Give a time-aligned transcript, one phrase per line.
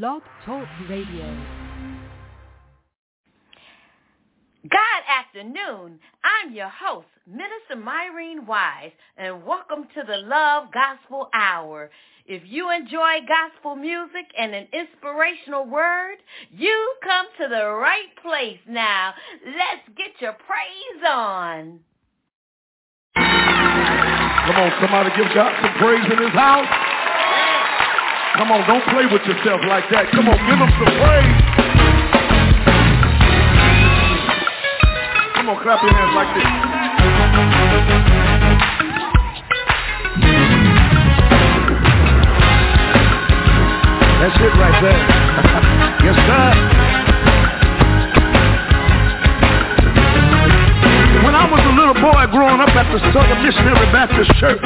[0.00, 1.24] Blog Talk Radio.
[4.68, 6.00] God afternoon.
[6.24, 11.90] I'm your host, Minister Myrene Wise, and welcome to the Love Gospel Hour.
[12.26, 16.16] If you enjoy gospel music and an inspirational word,
[16.50, 19.14] you come to the right place now.
[19.46, 21.78] Let's get your praise on.
[23.14, 26.93] Come on, somebody give God some praise in his house.
[28.36, 30.10] Come on, don't play with yourself like that.
[30.10, 31.38] Come on, give him some praise.
[35.36, 36.50] Come on, clap your hands like this.
[44.18, 44.98] That's it right there.
[46.04, 46.63] yes, sir.
[51.94, 54.58] A boy growing up at the Southern Missionary Baptist Church,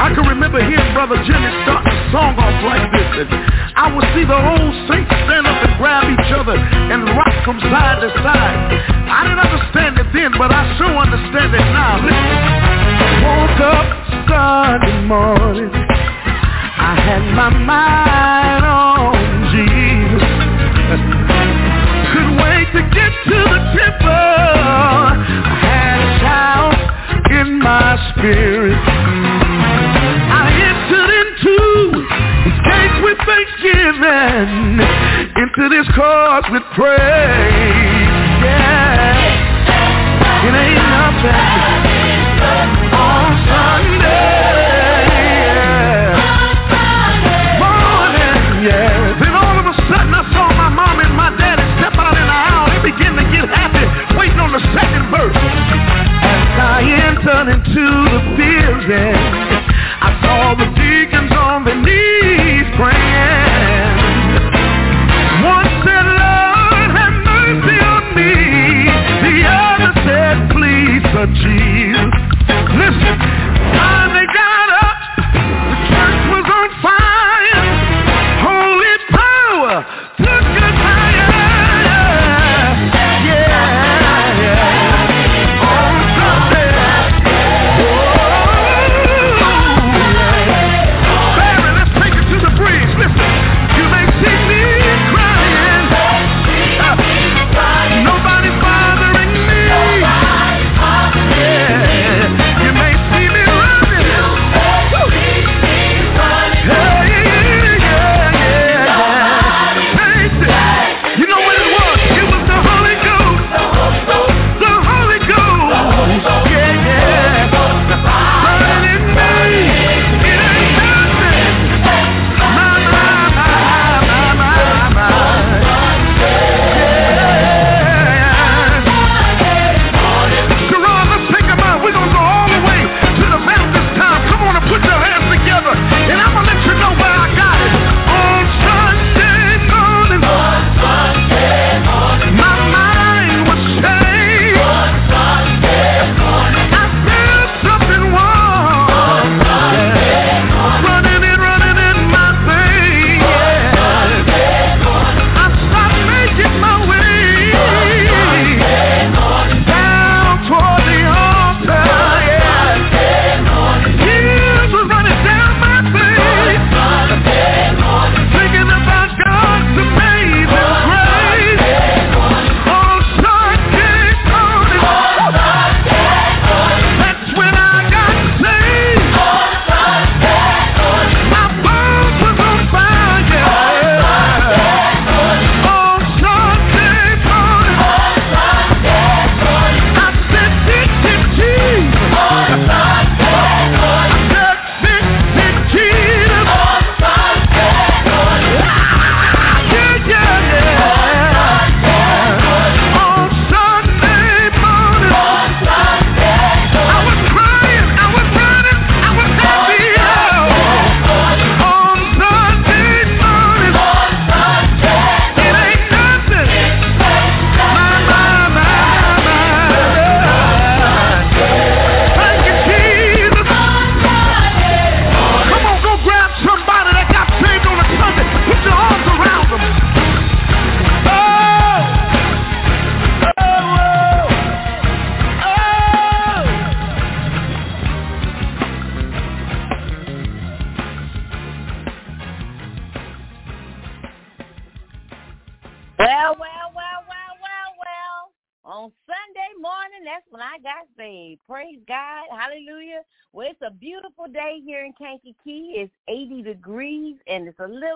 [0.00, 3.08] I can remember hearing Brother Jimmy start the song off like this.
[3.20, 3.28] And
[3.76, 7.60] I would see the old saints stand up and grab each other and rock from
[7.68, 8.58] side to side.
[9.12, 12.00] I didn't understand it then, but I sure understand it now.
[12.00, 12.38] Listen.
[13.28, 13.86] Woke up
[14.24, 15.72] Sunday morning.
[16.80, 19.12] I had my mind on
[19.52, 20.24] Jesus.
[22.08, 25.09] Couldn't wait to get to the temple.
[28.20, 28.76] Spirit.
[30.36, 31.56] I entered into
[32.44, 34.76] his gates with thanksgiving,
[35.40, 38.12] into this court with praise.
[38.44, 44.60] Yeah, it ain't nothing on Sunday.
[52.82, 53.20] begin to
[58.90, 59.39] get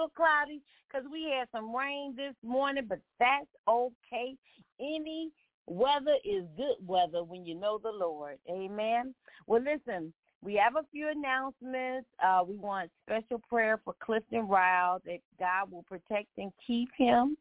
[0.05, 4.37] little cloudy because we had some rain this morning, but that's okay.
[4.81, 5.31] Any
[5.67, 8.39] weather is good weather when you know the Lord.
[8.51, 9.15] Amen.
[9.47, 10.13] Well, listen,
[10.43, 12.07] we have a few announcements.
[12.23, 17.37] Uh, we want special prayer for Clifton Ryle that God will protect and keep him.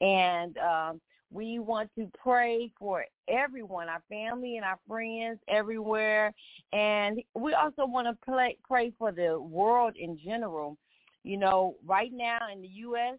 [0.00, 1.00] And um,
[1.32, 6.32] we want to pray for everyone, our family and our friends everywhere.
[6.72, 10.78] And we also want to pray for the world in general.
[11.24, 13.18] You know, right now in the U.S.,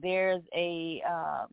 [0.00, 1.46] there's a uh,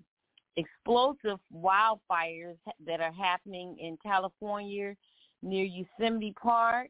[0.57, 4.95] explosive wildfires that are happening in California
[5.44, 6.89] near Yosemite Park.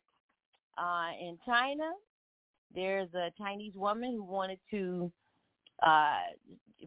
[0.77, 1.91] Uh, in China,
[2.73, 5.11] there's a Chinese woman who wanted to
[5.85, 6.21] uh,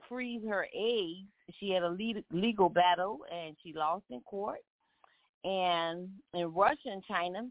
[0.09, 1.29] freeze her eggs.
[1.61, 1.97] She had a
[2.31, 4.61] legal battle and she lost in court.
[5.45, 7.43] And in Russia and China,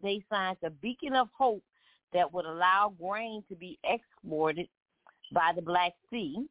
[0.00, 1.64] they signed a beacon of hope
[2.16, 4.66] that would allow grain to be exported
[5.32, 6.46] by the Black Sea.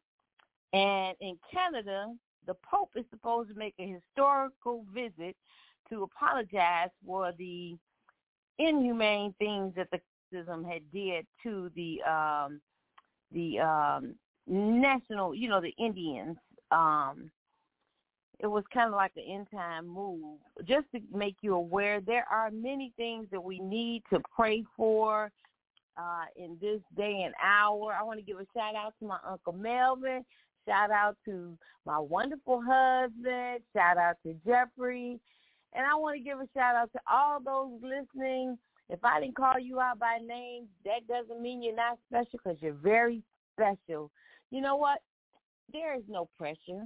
[0.74, 2.14] And in Canada,
[2.46, 5.36] the Pope is supposed to make a historical visit
[5.90, 7.76] to apologize for the
[8.60, 10.00] inhumane things that the
[10.32, 12.62] system had did to the um
[13.32, 14.16] the um
[14.48, 16.38] national you know the indians
[16.72, 17.30] um
[18.40, 22.26] it was kind of like an end time move just to make you aware there
[22.32, 25.30] are many things that we need to pray for
[25.98, 29.18] uh in this day and hour i want to give a shout out to my
[29.28, 30.24] uncle melvin
[30.68, 35.20] shout out to my wonderful husband shout out to jeffrey
[35.76, 38.58] and I want to give a shout out to all those listening.
[38.90, 42.58] If I didn't call you out by name, that doesn't mean you're not special because
[42.62, 43.22] you're very
[43.54, 44.10] special.
[44.52, 45.00] You know what?
[45.74, 46.86] There is no pressure.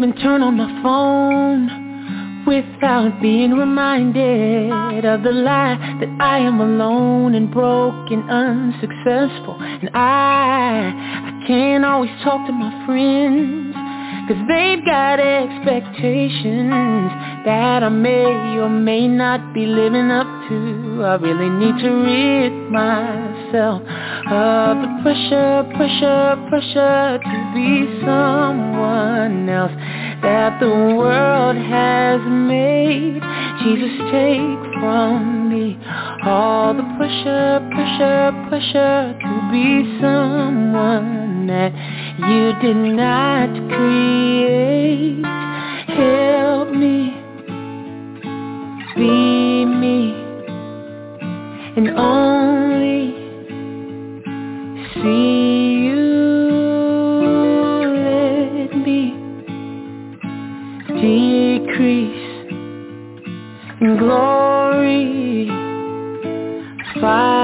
[0.00, 7.34] Even turn on my phone without being reminded of the lie that I am alone
[7.34, 9.58] and broken, unsuccessful.
[9.60, 10.88] And I,
[11.28, 13.74] I can't always talk to my friends,
[14.26, 17.12] cause they've got expectations
[17.44, 21.02] that I may or may not be living up to.
[21.04, 22.72] I really need to rid
[23.50, 29.72] myself uh, of the pressure, pressure, pressure to be someone else
[30.22, 33.20] that the world has made.
[33.62, 35.78] Jesus, take from me
[36.24, 41.72] all the pressure, pressure, pressure to be someone that
[42.18, 45.24] you did not create.
[45.88, 47.16] Help me
[48.96, 50.30] be me
[51.76, 52.69] and only
[55.02, 56.06] see you
[57.94, 59.02] Let me
[61.00, 62.26] decrease
[63.80, 65.46] in glory
[67.00, 67.39] by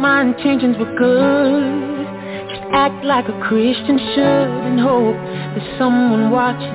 [0.00, 2.00] my intentions were good
[2.48, 5.14] just act like a Christian should and hope
[5.54, 6.72] there's someone watching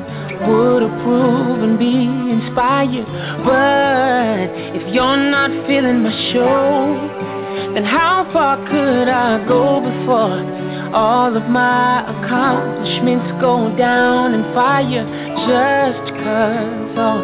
[0.48, 3.05] would approve and be inspired.
[3.44, 11.36] But if you're not feeling my show, then how far could I go before all
[11.36, 15.05] of my accomplishments go down in fire?
[15.50, 17.24] Just cause all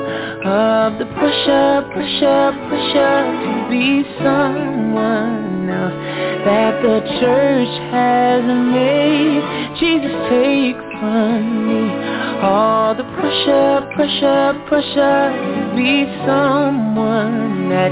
[0.50, 9.42] of the pressure, pressure, pressure to be someone that the church has made.
[9.80, 17.92] Jesus, take from me all the pressure, pressure, pressure to be someone that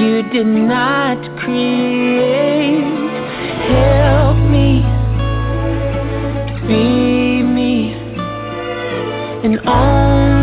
[0.00, 2.84] you did not create.
[3.68, 4.82] Help me
[6.54, 7.92] to be me
[9.44, 10.37] and only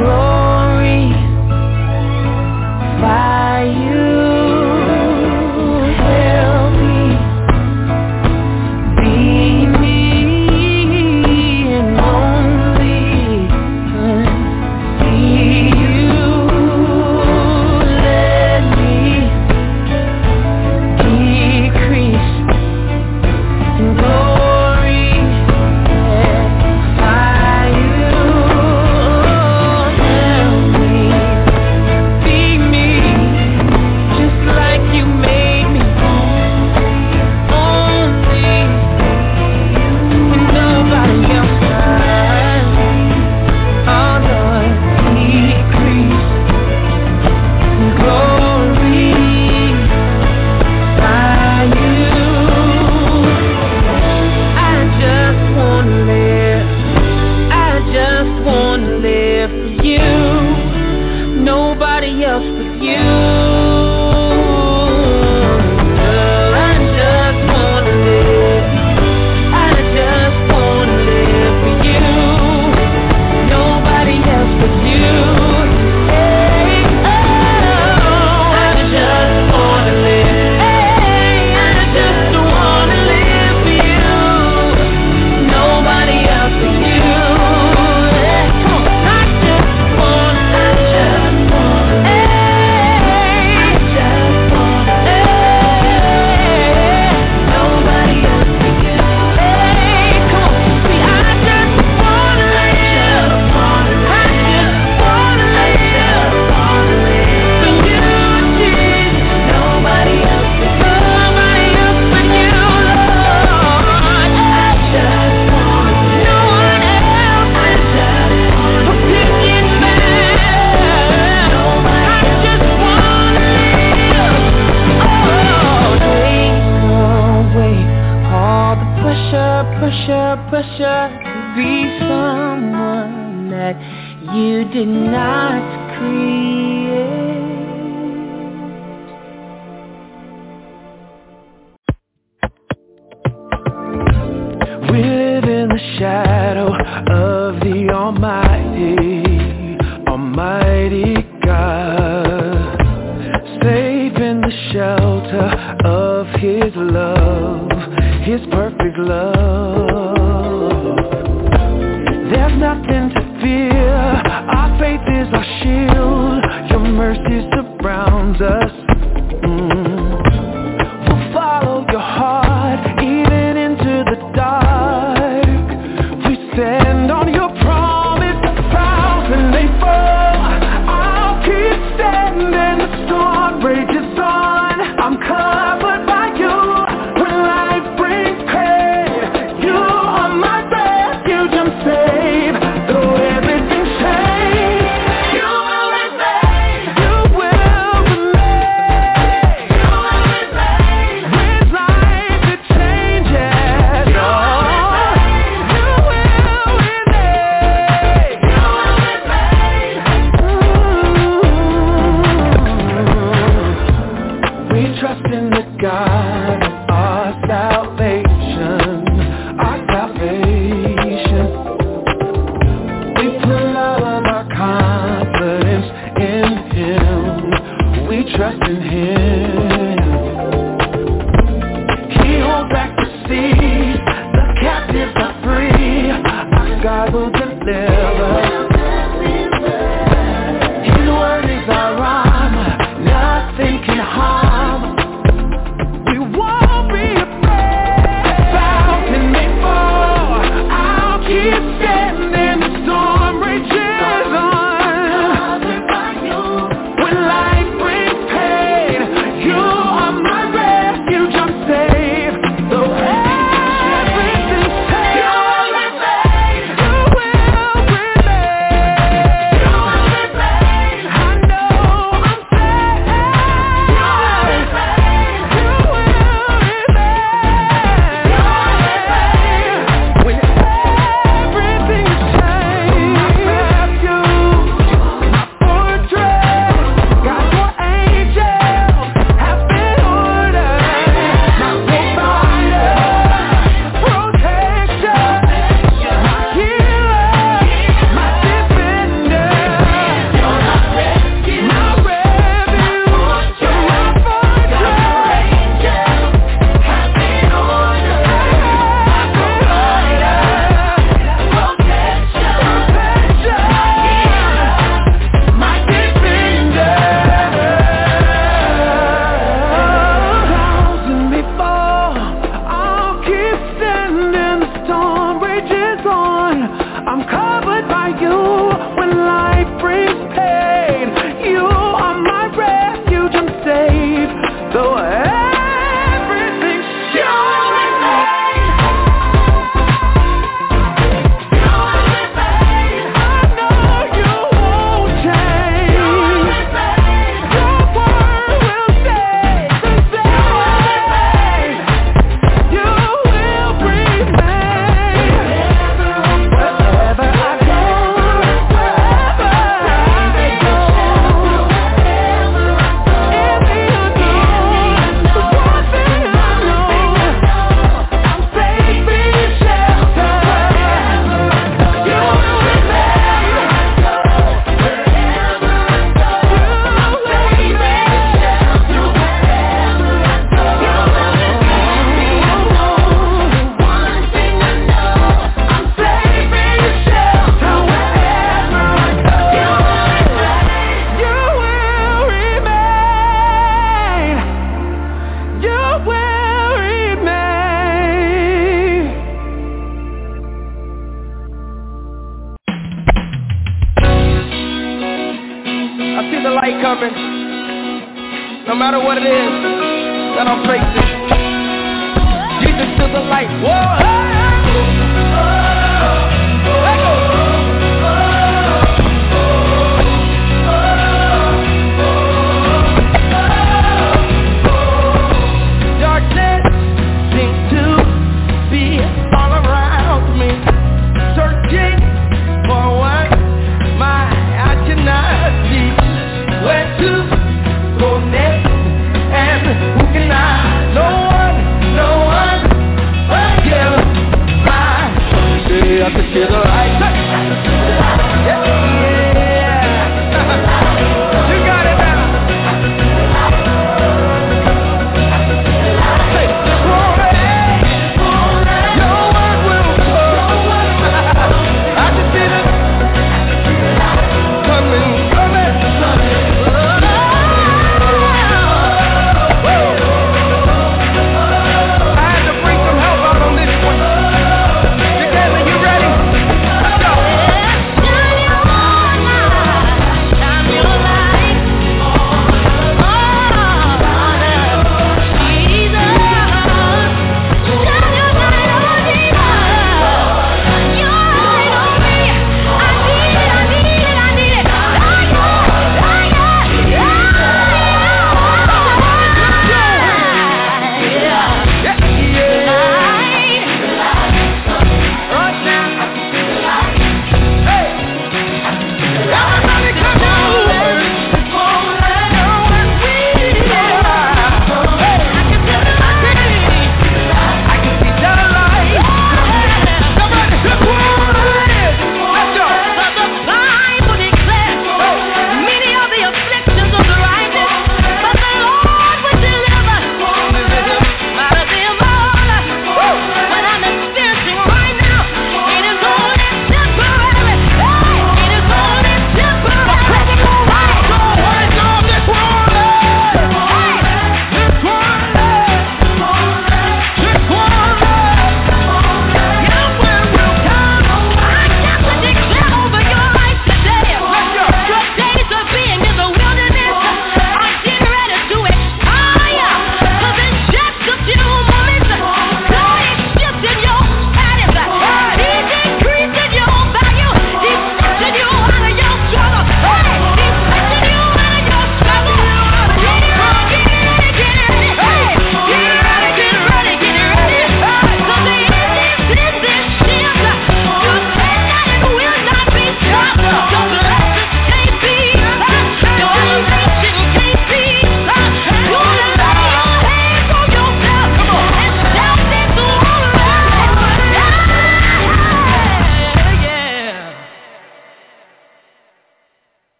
[0.00, 0.39] glory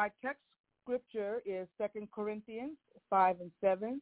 [0.00, 0.40] My text
[0.82, 2.78] scripture is Second Corinthians
[3.10, 4.00] 5 and 7.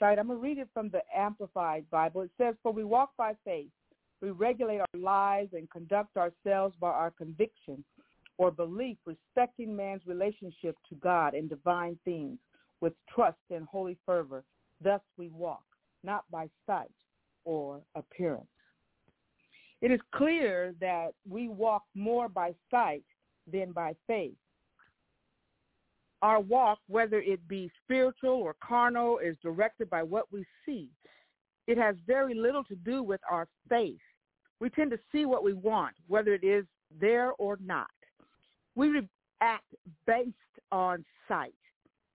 [0.00, 2.22] Right, I'm going to read it from the Amplified Bible.
[2.22, 3.68] It says, For we walk by faith.
[4.20, 7.84] We regulate our lives and conduct ourselves by our conviction
[8.36, 12.38] or belief respecting man's relationship to God and divine things
[12.80, 14.42] with trust and holy fervor.
[14.82, 15.62] Thus we walk,
[16.02, 16.90] not by sight
[17.44, 18.48] or appearance.
[19.82, 23.04] It is clear that we walk more by sight
[23.46, 24.34] than by faith.
[26.22, 30.88] Our walk, whether it be spiritual or carnal, is directed by what we see.
[31.66, 33.98] It has very little to do with our faith.
[34.60, 36.64] We tend to see what we want, whether it is
[37.00, 37.90] there or not.
[38.76, 39.02] We
[39.40, 39.74] act
[40.06, 40.36] based
[40.70, 41.54] on sight.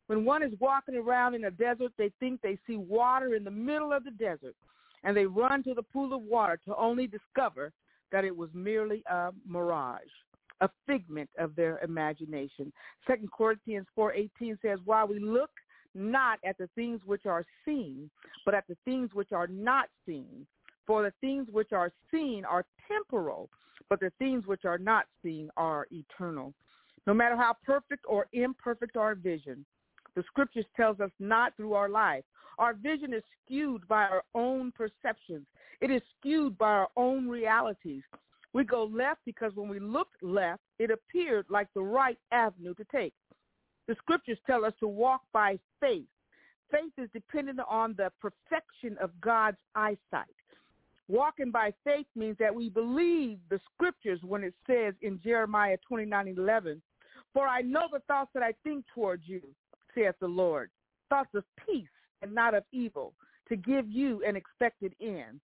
[0.07, 3.51] When one is walking around in a desert, they think they see water in the
[3.51, 4.55] middle of the desert,
[5.03, 7.73] and they run to the pool of water to only discover
[8.13, 10.03] that it was merely a mirage
[10.61, 12.71] a figment of their imagination.
[13.05, 15.51] Second Corinthians 4:18 says, "While we look
[15.93, 18.09] not at the things which are seen,
[18.45, 20.45] but at the things which are not seen.
[20.85, 23.49] For the things which are seen are temporal,
[23.89, 26.53] but the things which are not seen are eternal."
[27.05, 29.65] No matter how perfect or imperfect our vision,
[30.15, 32.25] the scriptures tells us not through our life.
[32.57, 35.45] Our vision is skewed by our own perceptions.
[35.79, 38.03] It is skewed by our own realities.
[38.53, 42.85] We go left because when we looked left, it appeared like the right avenue to
[42.91, 43.13] take.
[43.87, 46.07] The scriptures tell us to walk by faith.
[46.71, 50.27] Faith is dependent on the perfection of God's eyesight.
[51.07, 56.35] Walking by faith means that we believe the scriptures when it says in Jeremiah 29,
[56.37, 56.81] 11,
[57.33, 59.41] For I know the thoughts that I think towards you,
[59.95, 60.69] saith the Lord,
[61.09, 61.87] thoughts of peace
[62.21, 63.13] and not of evil,
[63.47, 65.39] to give you an expected end.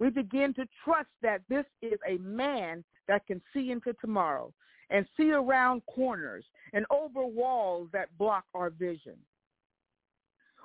[0.00, 4.52] We begin to trust that this is a man that can see into tomorrow
[4.88, 9.16] and see around corners and over walls that block our vision.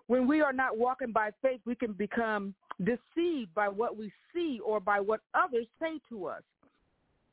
[0.07, 4.59] When we are not walking by faith, we can become deceived by what we see
[4.63, 6.43] or by what others say to us.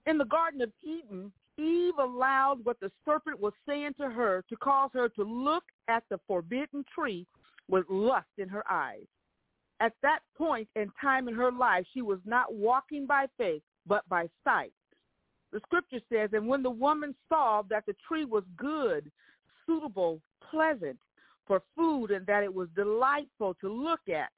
[0.07, 4.57] In the Garden of Eden, Eve allowed what the serpent was saying to her to
[4.57, 7.27] cause her to look at the forbidden tree
[7.69, 9.07] with lust in her eyes.
[9.83, 14.09] At that point in time in her life, she was not walking by faith, but
[14.09, 14.73] by sight.
[15.53, 19.11] The scripture says, and when the woman saw that the tree was good,
[19.66, 20.99] suitable, pleasant
[21.49, 24.31] for food, and that it was delightful to look at,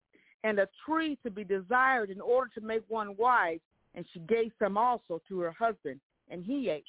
[0.45, 3.61] and a tree to be desired in order to make one wise,
[3.95, 6.87] and she gave some also to her husband, and he ate.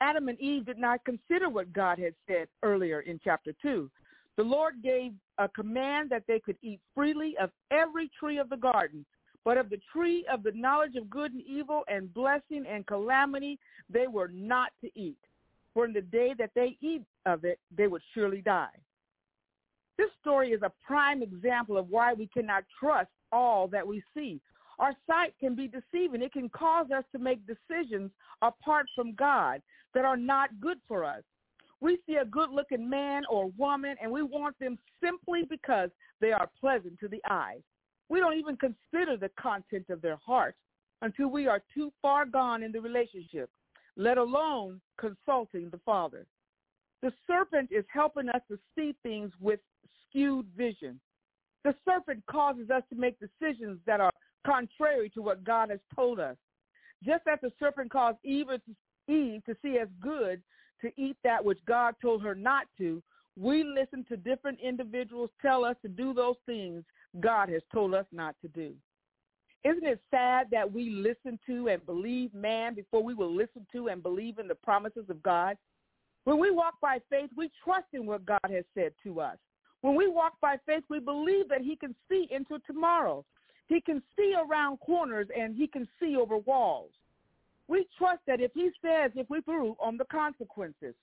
[0.00, 3.88] Adam and Eve did not consider what God had said earlier in chapter 2.
[4.36, 8.56] The Lord gave a command that they could eat freely of every tree of the
[8.56, 9.04] garden,
[9.44, 13.58] but of the tree of the knowledge of good and evil and blessing and calamity
[13.88, 15.18] they were not to eat.
[15.72, 18.68] For in the day that they eat of it, they would surely die.
[19.98, 24.40] This story is a prime example of why we cannot trust all that we see.
[24.78, 26.22] Our sight can be deceiving.
[26.22, 28.10] It can cause us to make decisions
[28.42, 29.62] apart from God
[29.94, 31.22] that are not good for us.
[31.80, 36.50] We see a good-looking man or woman, and we want them simply because they are
[36.60, 37.58] pleasant to the eye.
[38.08, 40.54] We don't even consider the content of their heart
[41.02, 43.50] until we are too far gone in the relationship,
[43.96, 46.26] let alone consulting the Father.
[47.02, 49.60] The serpent is helping us to see things with
[50.08, 51.00] skewed vision.
[51.64, 54.12] The serpent causes us to make decisions that are
[54.46, 56.36] contrary to what God has told us.
[57.02, 60.42] Just as the serpent caused Eve to, see as good
[60.84, 63.02] to eat that which God told her not to,
[63.36, 66.84] we listen to different individuals tell us to do those things
[67.20, 68.74] God has told us not to do.
[69.64, 73.88] Isn't it sad that we listen to and believe man before we will listen to
[73.88, 75.56] and believe in the promises of God?
[76.24, 79.38] When we walk by faith, we trust in what God has said to us.
[79.80, 83.24] When we walk by faith, we believe that he can see into tomorrow.
[83.66, 86.90] He can see around corners and he can see over walls.
[87.68, 90.94] We trust that if he says, if we prove on the consequences.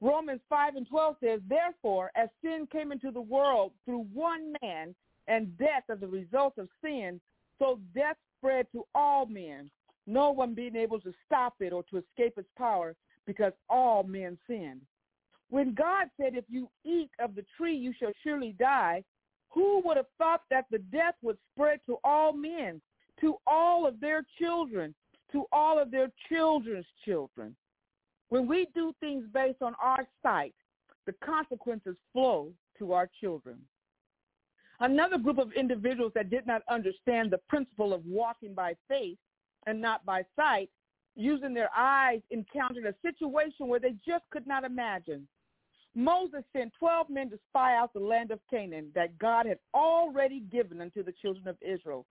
[0.00, 4.94] Romans 5 and 12 says, Therefore, as sin came into the world through one man,
[5.28, 7.20] and death as a result of sin,
[7.58, 9.70] so death spread to all men,
[10.06, 14.38] no one being able to stop it or to escape its power because all men
[14.48, 14.80] sinned.
[15.50, 19.04] When God said, if you eat of the tree, you shall surely die,
[19.50, 22.80] who would have thought that the death would spread to all men,
[23.20, 24.94] to all of their children,
[25.32, 27.54] to all of their children's children?
[28.28, 30.54] When we do things based on our sight,
[31.06, 33.58] the consequences flow to our children.
[34.80, 39.18] Another group of individuals that did not understand the principle of walking by faith
[39.66, 40.70] and not by sight,
[41.16, 45.28] using their eyes, encountered a situation where they just could not imagine.
[45.94, 50.40] Moses sent 12 men to spy out the land of Canaan that God had already
[50.40, 52.06] given unto the children of Israel.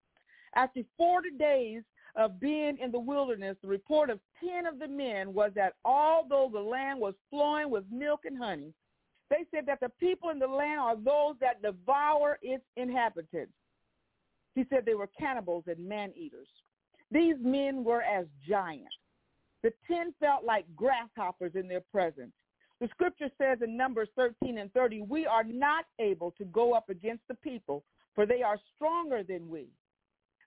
[0.56, 1.84] After 40 days
[2.20, 6.50] of being in the wilderness, the report of 10 of the men was that although
[6.52, 8.74] the land was flowing with milk and honey,
[9.30, 13.54] they said that the people in the land are those that devour its inhabitants.
[14.54, 16.50] He said they were cannibals and man-eaters.
[17.10, 18.96] These men were as giants.
[19.64, 22.34] The ten felt like grasshoppers in their presence.
[22.82, 26.90] The scripture says in Numbers 13 and 30, we are not able to go up
[26.90, 29.70] against the people, for they are stronger than we.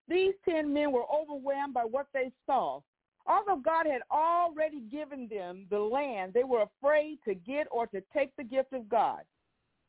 [0.09, 2.81] These ten men were overwhelmed by what they saw.
[3.27, 8.03] Although God had already given them the land, they were afraid to get or to
[8.15, 9.21] take the gift of God.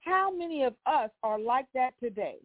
[0.02, 2.38] How many of us are like that today?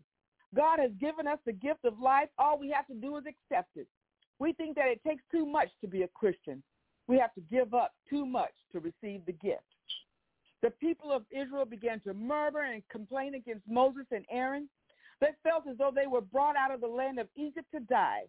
[0.54, 2.28] God has given us the gift of life.
[2.38, 3.86] All we have to do is accept it.
[4.38, 6.62] We think that it takes too much to be a Christian.
[7.06, 9.62] We have to give up too much to receive the gift.
[10.62, 14.68] The people of Israel began to murmur and complain against Moses and Aaron.
[15.20, 18.22] They felt as though they were brought out of the land of Egypt to die.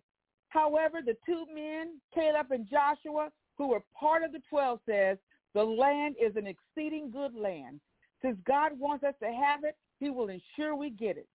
[0.50, 5.18] However, the two men, Caleb and Joshua, who were part of the 12, says,
[5.54, 7.80] the land is an exceeding good land.
[8.22, 11.28] Since God wants us to have it, he will ensure we get it.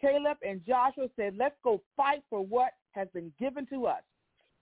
[0.00, 4.02] Caleb and Joshua said, let's go fight for what has been given to us.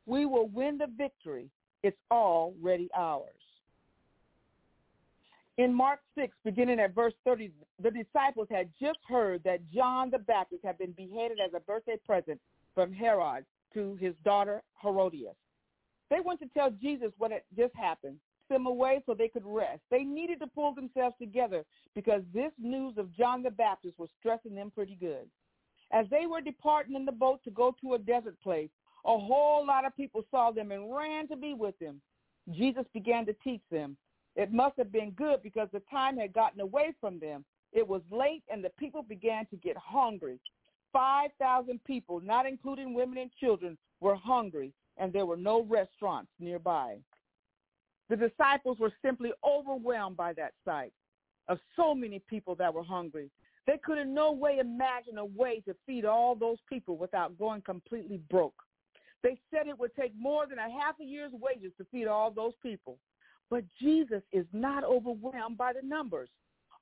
[0.06, 1.48] We will win the victory.
[1.82, 3.28] It's already ours.
[5.58, 10.18] In Mark 6, beginning at verse 30, the disciples had just heard that John the
[10.18, 12.40] Baptist had been beheaded as a birthday present
[12.74, 15.36] from Herod to his daughter Herodias.
[16.10, 18.16] They went to tell Jesus what had just happened,
[18.48, 19.80] them away so they could rest.
[19.90, 24.54] They needed to pull themselves together because this news of John the Baptist was stressing
[24.54, 25.28] them pretty good.
[25.92, 28.70] As they were departing in the boat to go to a desert place,
[29.04, 32.00] a whole lot of people saw them and ran to be with them.
[32.50, 33.96] Jesus began to teach them.
[34.36, 37.44] It must have been good because the time had gotten away from them.
[37.72, 40.38] It was late and the people began to get hungry.
[40.92, 46.96] 5,000 people, not including women and children, were hungry and there were no restaurants nearby.
[48.08, 50.92] The disciples were simply overwhelmed by that sight
[51.48, 53.30] of so many people that were hungry.
[53.66, 57.62] They could in no way imagine a way to feed all those people without going
[57.62, 58.62] completely broke.
[59.22, 62.30] They said it would take more than a half a year's wages to feed all
[62.30, 62.98] those people.
[63.52, 66.30] But Jesus is not overwhelmed by the numbers.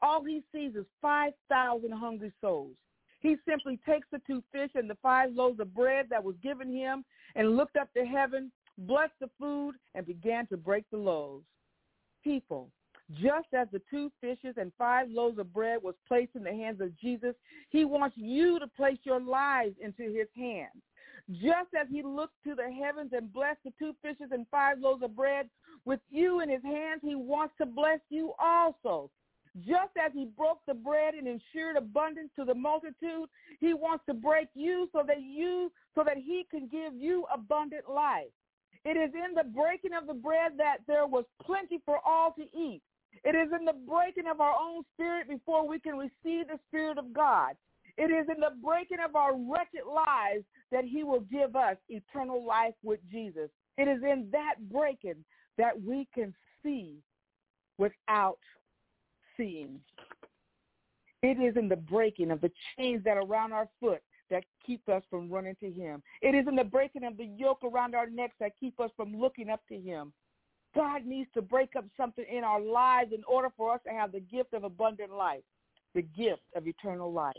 [0.01, 2.77] All he sees is 5,000 hungry souls.
[3.19, 6.73] He simply takes the two fish and the five loaves of bread that was given
[6.73, 7.05] him
[7.35, 11.45] and looked up to heaven, blessed the food, and began to break the loaves.
[12.23, 12.71] People,
[13.21, 16.81] just as the two fishes and five loaves of bread was placed in the hands
[16.81, 17.35] of Jesus,
[17.71, 20.71] he wants you to place your lives into his hands.
[21.33, 25.03] Just as he looked to the heavens and blessed the two fishes and five loaves
[25.03, 25.49] of bread,
[25.85, 29.11] with you in his hands, he wants to bless you also.
[29.59, 33.29] Just as he broke the bread and ensured abundance to the multitude,
[33.61, 37.91] he wants to break you so that you so that he can give you abundant
[37.91, 38.31] life.
[38.85, 42.43] It is in the breaking of the bread that there was plenty for all to
[42.57, 42.81] eat.
[43.25, 46.97] It is in the breaking of our own spirit before we can receive the spirit
[46.97, 47.57] of God.
[48.01, 52.43] It is in the breaking of our wretched lives that he will give us eternal
[52.43, 53.51] life with Jesus.
[53.77, 55.23] It is in that breaking
[55.59, 56.33] that we can
[56.63, 56.97] see
[57.77, 58.39] without
[59.37, 59.81] seeing.
[61.23, 64.89] It is in the breaking of the chains that are around our foot that keep
[64.89, 66.03] us from running to him.
[66.23, 69.15] It is in the breaking of the yoke around our necks that keep us from
[69.15, 70.15] looking up to him.
[70.75, 74.13] God needs to break up something in our lives in order for us to have
[74.13, 75.43] the gift of abundant life,
[75.95, 77.35] the gift of eternal life.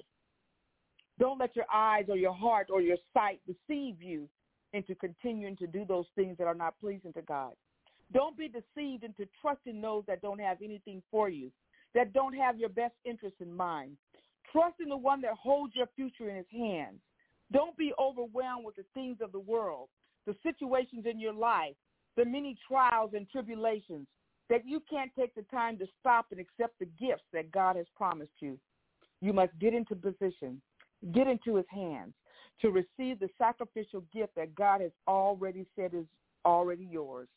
[1.22, 4.28] Don't let your eyes or your heart or your sight deceive you
[4.74, 7.52] into continuing to do those things that are not pleasing to God.
[8.12, 11.52] Don't be deceived into trusting those that don't have anything for you
[11.94, 13.98] that don't have your best interest in mind.
[14.52, 17.00] Trust in the one that holds your future in his hands.
[17.52, 19.90] Don't be overwhelmed with the things of the world,
[20.26, 21.76] the situations in your life,
[22.18, 24.08] the many trials and tribulations
[24.50, 27.86] that you can't take the time to stop and accept the gifts that God has
[27.96, 28.58] promised you.
[29.22, 30.62] You must get into position,
[31.14, 32.14] get into his hands
[32.62, 36.06] to receive the sacrificial gift that God has already said is
[36.46, 37.28] already yours.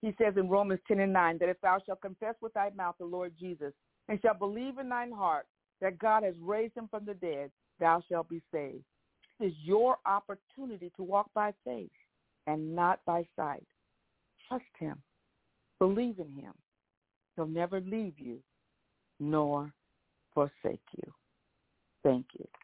[0.00, 2.96] He says in Romans 10 and 9 that if thou shalt confess with thy mouth
[2.98, 3.72] the Lord Jesus
[4.08, 5.46] and shalt believe in thine heart
[5.80, 7.50] that God has raised him from the dead,
[7.80, 8.84] thou shalt be saved.
[9.40, 11.90] It is your opportunity to walk by faith
[12.46, 13.66] and not by sight.
[14.48, 15.02] Trust him.
[15.78, 16.52] Believe in him.
[17.34, 18.38] He'll never leave you
[19.18, 19.72] nor
[20.34, 21.12] forsake you.
[22.04, 22.63] Thank you.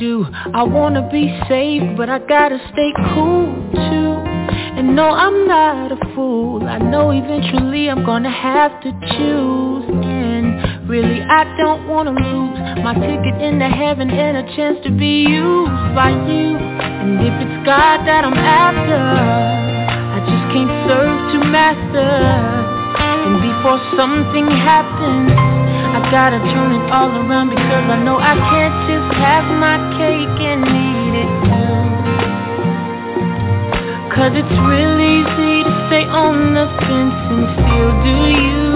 [0.00, 4.10] Do I wanna be safe, but I gotta stay cool too.
[4.80, 6.64] And no, I'm not a fool.
[6.64, 9.84] I know eventually I'm gonna have to choose.
[10.02, 15.28] And really, I don't wanna lose my ticket into heaven and a chance to be
[15.28, 16.56] used by you.
[16.56, 19.04] And if it's God that I'm after,
[20.16, 22.64] I just can't serve two masters.
[23.20, 25.49] And before something happens,
[26.10, 30.66] gotta turn it all around because I know I can't just have my cake and
[30.66, 31.78] eat it too.
[34.10, 38.74] Cause it's real easy to stay on the fence and still do you.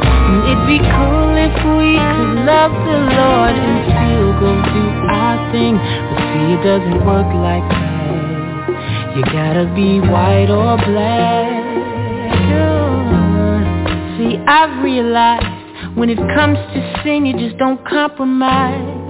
[0.00, 5.36] And it'd be cool if we could love the Lord and still go do our
[5.52, 5.76] thing.
[5.76, 9.12] But see, it doesn't work like that.
[9.12, 11.84] You gotta be white or black.
[14.16, 15.53] See, I've realized
[15.94, 19.04] when it comes to sin, you just don't compromise.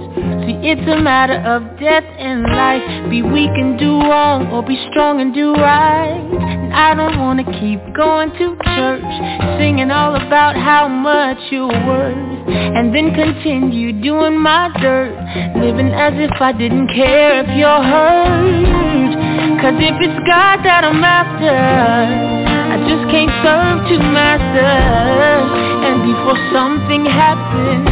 [0.45, 3.09] See, it's a matter of death and life.
[3.09, 6.21] Be weak and do wrong, or be strong and do right.
[6.21, 9.11] And I don't wanna keep going to church,
[9.57, 15.17] singing all about how much you're worth, and then continue doing my dirt,
[15.57, 19.25] living as if I didn't care if you're hurt.
[19.61, 25.74] Cause if it's God that I'm after, I just can't serve two masters.
[25.95, 27.87] And before something happens,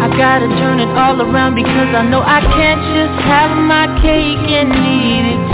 [0.00, 4.48] I gotta turn it all around because I know I can't just have my cake
[4.48, 5.44] and eat it.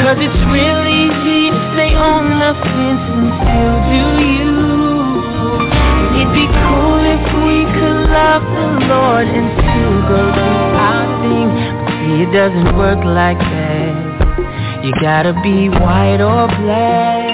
[0.00, 4.56] Cause it's real easy to stay on the fence and still do you.
[6.16, 10.48] It'd be cool if we could love the Lord and still go do
[10.80, 11.48] our thing.
[11.76, 14.80] But see it doesn't work like that.
[14.80, 17.29] You gotta be white or black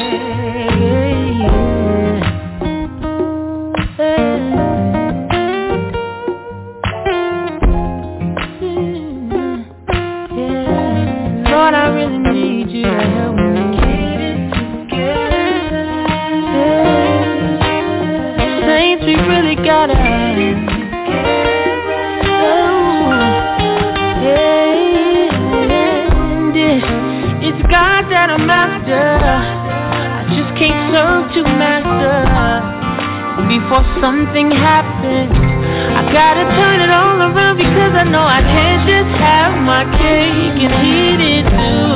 [34.00, 35.32] something happens.
[35.32, 40.58] I gotta turn it all around because I know I can't just have my cake
[40.64, 41.86] and eat it too.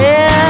[0.00, 0.48] Yeah,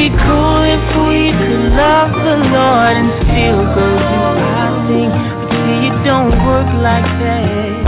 [0.00, 4.20] be cool if we could love the Lord and still go do
[4.56, 5.12] our thing.
[5.12, 7.84] But see, it don't work like that.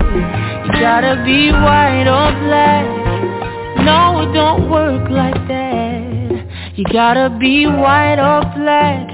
[0.65, 1.82] You gotta be white
[6.83, 9.07] You gotta be white or black.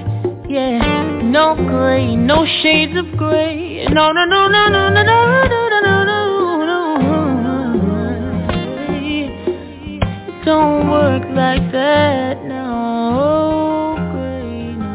[0.49, 3.85] Yeah, no gray, no shades of gray.
[3.91, 6.25] No, no, no, no, no, no, no, no, no, no,
[10.43, 12.43] don't work like that.
[12.45, 13.97] No.
[14.13, 14.87] Gray, no.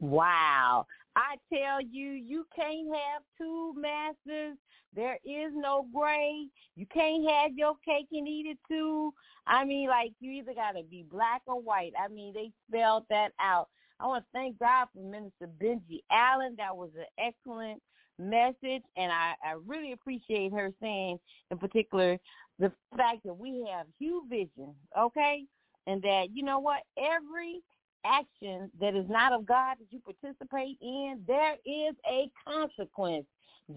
[0.00, 0.86] Wow.
[1.14, 4.58] I tell you, you can't have two masters.
[4.94, 6.46] There is no gray.
[6.76, 9.12] You can't have your cake and eat it too.
[9.46, 11.92] I mean, like you either got to be black or white.
[11.98, 13.68] I mean, they spelled that out.
[14.00, 16.56] I want to thank God for Minister Benji Allen.
[16.58, 17.80] That was an excellent
[18.18, 21.18] message, and I, I really appreciate her saying,
[21.50, 22.18] in particular,
[22.58, 25.44] the fact that we have Hugh Vision, okay,
[25.86, 27.60] and that you know what, every
[28.04, 33.26] action that is not of God that you participate in, there is a consequence.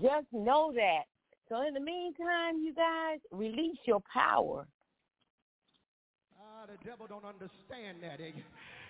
[0.02, 1.04] Just know that.
[1.50, 4.68] So in the meantime, you guys, release your power.
[6.40, 8.20] Uh, the devil don't understand that.
[8.20, 8.34] He,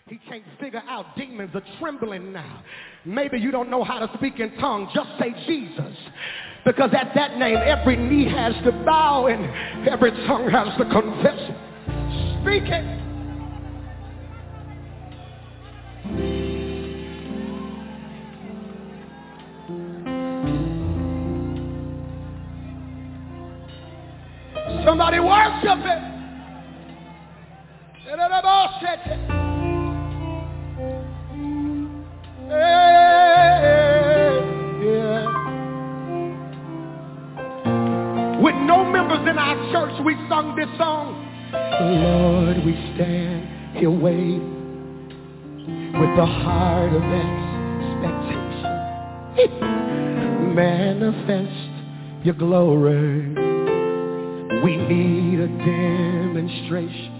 [0.07, 2.63] he can't figure out demons are trembling now.
[3.05, 4.89] Maybe you don't know how to speak in tongues.
[4.93, 5.97] Just say Jesus.
[6.65, 11.39] Because at that name, every knee has to bow and every tongue has to confess.
[12.41, 13.04] Speak it.
[25.05, 26.01] Somebody worship it.
[38.41, 41.13] With no members in our church, we sung this song.
[41.53, 44.55] Lord, we stand here waiting
[45.99, 47.03] with the heart of
[48.09, 49.59] expectation.
[50.55, 53.44] Manifest your glory.
[54.63, 57.11] We need a demonstration.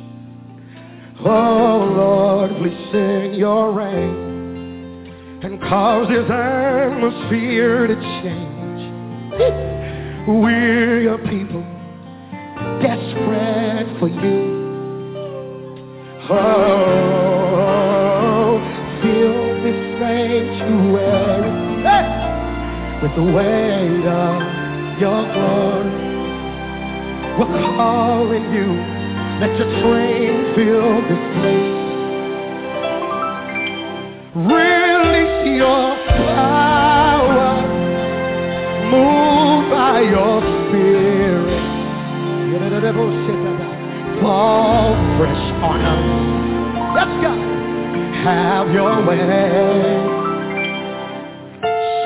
[1.24, 8.56] Oh Lord, please send your rain and cause this atmosphere to change.
[10.28, 11.62] We're your people,
[12.82, 14.56] desperate for you.
[16.28, 16.38] Oh,
[19.04, 21.54] fill this sanctuary
[23.02, 24.36] with the weight of
[25.00, 25.95] your glory.
[27.38, 28.70] We're calling you.
[29.42, 31.76] Let your train fill this place.
[34.36, 37.52] Release your power.
[38.90, 41.66] Move by your spirit.
[44.22, 46.06] Fall fresh on us.
[46.96, 47.34] Let's go
[48.24, 49.20] have your way.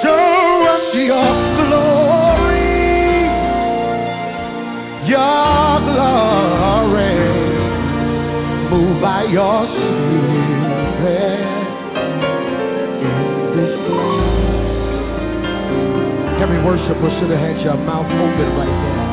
[0.02, 1.39] Show us your
[9.32, 11.40] your spirit
[13.00, 13.18] in
[13.56, 14.50] this place.
[16.42, 19.09] Every worshiper should have had your mouth open right there.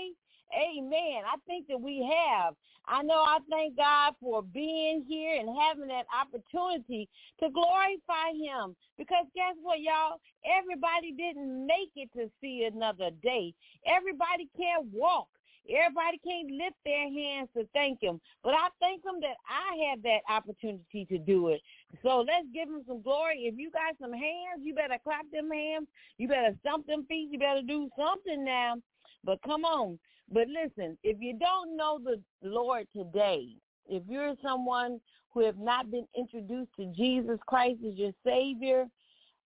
[0.00, 0.12] Today?
[0.52, 1.22] Amen.
[1.26, 2.54] I think that we have.
[2.86, 7.08] I know I thank God for being here and having that opportunity
[7.40, 8.74] to glorify him.
[8.98, 10.18] Because guess what, y'all?
[10.44, 13.54] Everybody didn't make it to see another day.
[13.86, 15.28] Everybody can't walk.
[15.68, 18.20] Everybody can't lift their hands to thank him.
[18.42, 21.60] But I thank him that I have that opportunity to do it.
[22.02, 23.46] So let's give him some glory.
[23.46, 25.86] If you got some hands, you better clap them hands.
[26.18, 27.28] You better stomp them feet.
[27.30, 28.76] You better do something now.
[29.24, 29.98] But come on.
[30.32, 33.48] But listen, if you don't know the Lord today,
[33.88, 35.00] if you're someone
[35.32, 38.86] who have not been introduced to Jesus Christ as your Savior,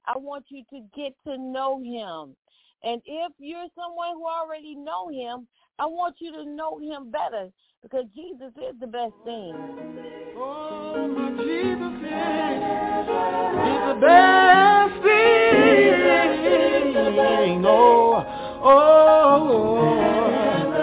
[0.06, 2.36] I want you to get to know him.
[2.82, 5.46] And if you're someone who already know him,
[5.78, 7.48] I want you to know him better
[7.82, 9.54] because Jesus is the best thing.
[10.36, 12.60] Oh, my Jesus is,
[13.64, 15.24] is the best thing.
[17.66, 20.73] Oh, oh, oh, oh, oh.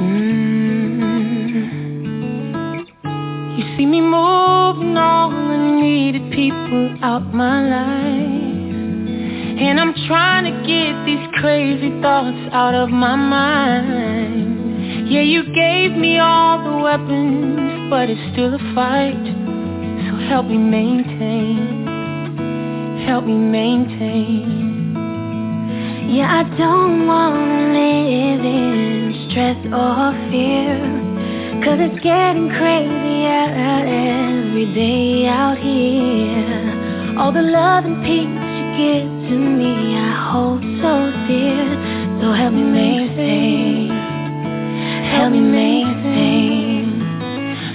[0.00, 0.78] Mm.
[3.58, 8.48] You see me moving all the needed people out my life.
[9.60, 15.08] And I'm trying to get these crazy thoughts out of my mind.
[15.10, 19.24] Yeah, you gave me all the weapons, but it's still a fight.
[20.06, 21.86] So help me maintain.
[23.04, 24.94] Help me maintain.
[26.14, 30.78] Yeah, I don't wanna live in stress or fear.
[31.64, 33.44] Cause it's getting crazier
[33.84, 37.18] every day out here.
[37.18, 41.66] All the love and peace you give to me, I hold so dear.
[42.20, 43.90] So help me maintain.
[45.12, 47.02] Help me maintain.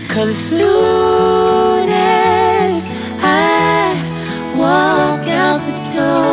[0.09, 2.83] Cause as soon as
[3.21, 6.32] I walk out the door,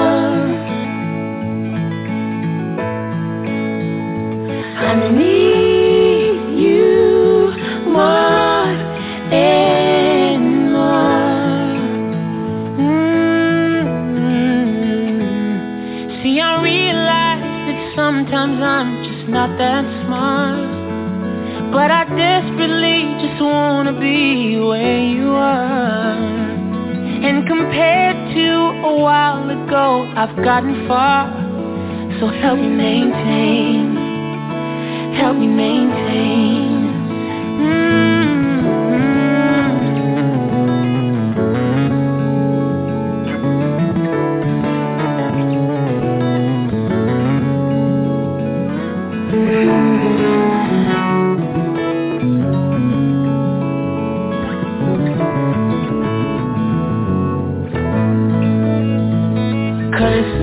[30.20, 31.32] I've gotten far.
[32.20, 33.80] So help me maintain,
[35.17, 36.81] help me maintain.
[37.61, 38.31] Mm-hmm.
[59.93, 60.39] Cause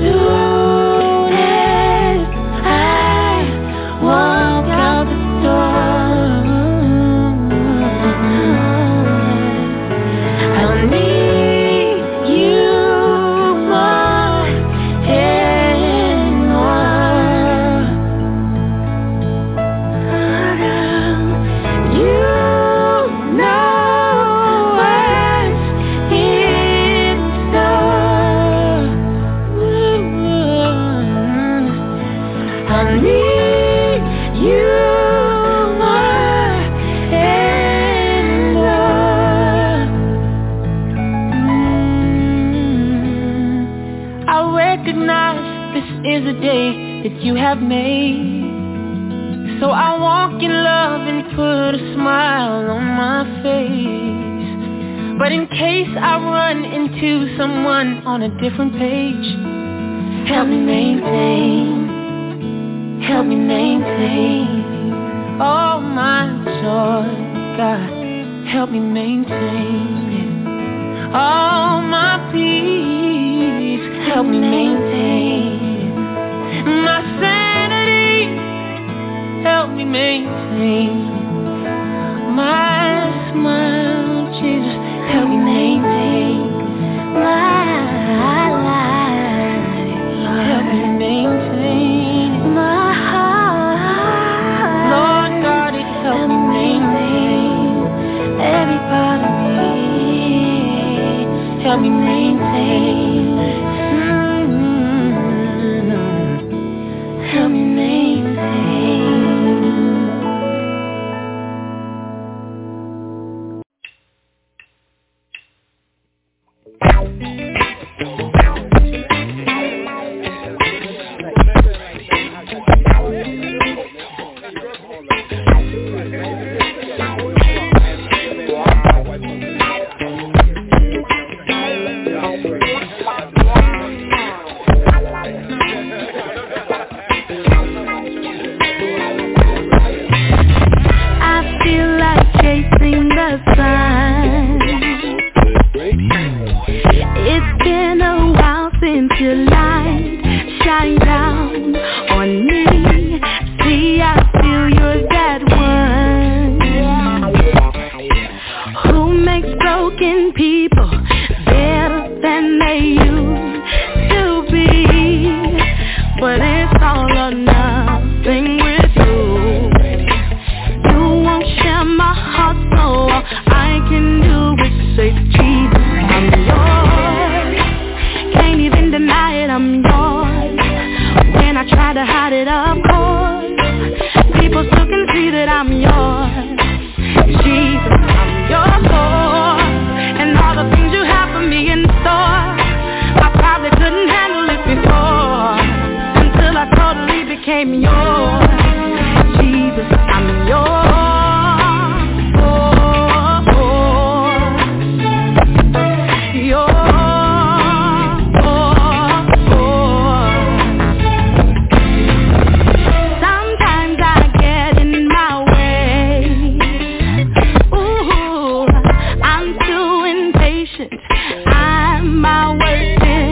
[221.29, 223.26] I'm my worst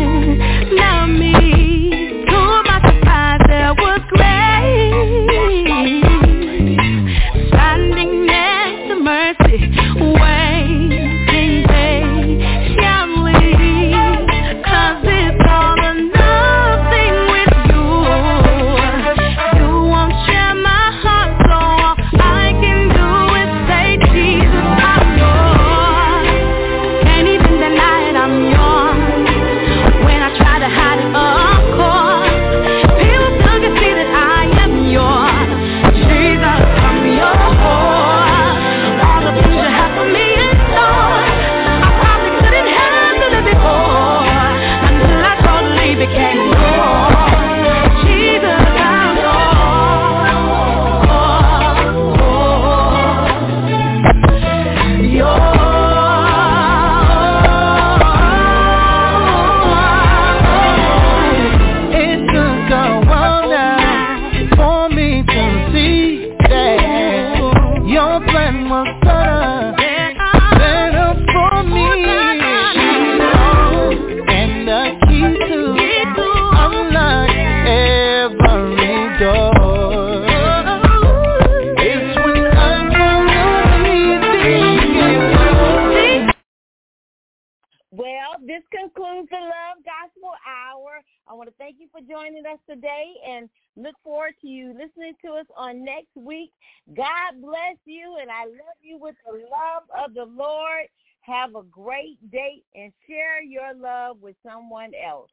[101.56, 105.32] have a great day and share your love with someone else.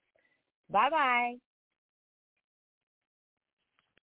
[0.70, 1.34] Bye-bye.